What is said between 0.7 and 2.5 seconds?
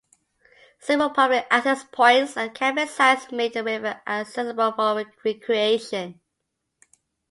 Several public access points